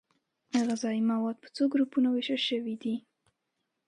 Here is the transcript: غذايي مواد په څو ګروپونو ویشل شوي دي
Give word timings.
غذايي 0.67 1.01
مواد 1.11 1.37
په 1.43 1.49
څو 1.55 1.63
ګروپونو 1.73 2.07
ویشل 2.11 2.41
شوي 2.49 2.75
دي 2.83 2.95